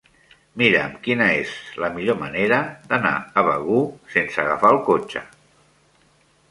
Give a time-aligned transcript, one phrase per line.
[0.59, 1.51] Mira'm quina és
[1.83, 2.59] la millor manera
[2.93, 3.85] d'anar a Begur
[4.17, 5.27] sense agafar el cotxe.